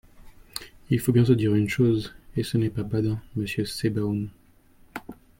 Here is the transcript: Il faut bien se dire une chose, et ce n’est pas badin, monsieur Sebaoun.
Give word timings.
Il 0.89 0.99
faut 0.99 1.11
bien 1.11 1.25
se 1.25 1.33
dire 1.33 1.53
une 1.53 1.69
chose, 1.69 2.15
et 2.35 2.41
ce 2.41 2.57
n’est 2.57 2.71
pas 2.71 2.81
badin, 2.81 3.21
monsieur 3.35 3.65
Sebaoun. 3.65 4.31